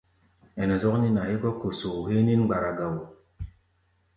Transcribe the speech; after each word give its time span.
Ɛnɛ 0.61 0.75
zɔ́k 0.81 0.95
nín-a 1.01 1.21
hégɔ́ 1.29 1.53
kosoo 1.61 2.01
héé 2.09 2.21
nín-mgbara 2.23 2.69
ga 2.77 2.85
wo. 2.93 3.01